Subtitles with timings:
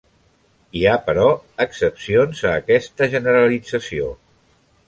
[0.77, 1.25] Hi ha, però,
[1.67, 4.13] excepcions a aquesta generalització.